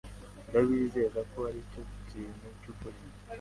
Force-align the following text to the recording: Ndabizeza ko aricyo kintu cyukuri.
Ndabizeza 0.47 1.19
ko 1.31 1.37
aricyo 1.49 1.81
kintu 2.09 2.45
cyukuri. 2.61 2.99